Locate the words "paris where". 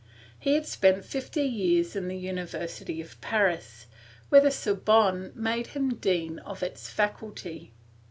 3.21-4.41